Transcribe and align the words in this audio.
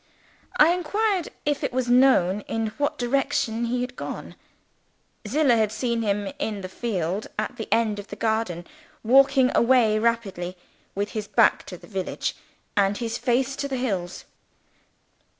I 0.57 0.73
inquired 0.73 1.29
if 1.45 1.63
it 1.63 1.71
was 1.71 1.87
known 1.87 2.39
in 2.47 2.69
what 2.79 2.97
direction 2.97 3.65
he 3.65 3.81
had 3.81 3.95
gone. 3.95 4.33
Zillah 5.27 5.57
had 5.57 5.71
seen 5.71 6.01
him 6.01 6.33
in 6.39 6.61
the 6.61 6.69
field 6.69 7.27
at 7.37 7.57
the 7.57 7.67
end 7.71 7.99
of 7.99 8.07
the 8.07 8.15
garden, 8.15 8.65
walking 9.03 9.51
away 9.55 9.99
rapidly, 9.99 10.57
with 10.95 11.11
his 11.11 11.27
back 11.27 11.67
to 11.67 11.77
the 11.77 11.85
village, 11.85 12.35
and 12.75 12.97
his 12.97 13.19
face 13.19 13.55
to 13.57 13.67
the 13.67 13.77
hills. 13.77 14.25